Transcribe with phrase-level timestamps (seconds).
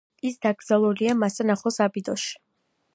[0.29, 2.37] ის დაკრძალულია მასთან ახლოს აბიდოსში.